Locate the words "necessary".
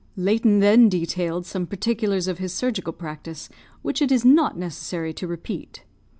4.57-5.13